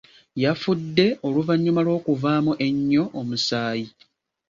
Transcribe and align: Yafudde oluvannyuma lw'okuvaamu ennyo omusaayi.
Yafudde 0.43 1.05
oluvannyuma 1.27 1.81
lw'okuvaamu 1.85 2.51
ennyo 2.67 3.03
omusaayi. 3.19 3.85